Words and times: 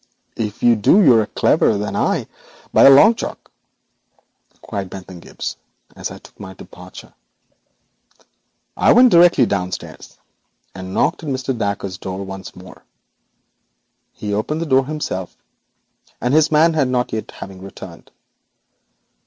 'If 0.35 0.63
you 0.63 0.75
do 0.75 1.03
you 1.03 1.13
are 1.19 1.27
cleverer 1.27 1.77
than 1.77 1.95
I 1.95 2.25
by 2.73 2.85
a 2.85 2.89
long 2.89 3.13
chalk,' 3.13 3.51
cried 4.63 4.89
Bentham 4.89 5.19
Gibbes 5.19 5.57
as 5.95 6.09
I 6.09 6.17
took 6.17 6.39
my 6.39 6.55
departure. 6.55 7.13
I 8.75 8.93
went 8.93 9.11
directly 9.11 9.45
downstairs, 9.45 10.17
and 10.73 10.91
knocked 10.95 11.21
at 11.21 11.29
Mr. 11.29 11.55
Dacre's 11.55 11.99
door 11.99 12.25
once 12.25 12.55
more. 12.55 12.83
He 14.13 14.33
opened 14.33 14.59
the 14.61 14.65
door 14.65 14.87
himself, 14.87 15.37
his 16.19 16.49
man 16.51 16.71
not 16.89 17.13
yet 17.13 17.29
having 17.29 17.61
returned. 17.61 18.09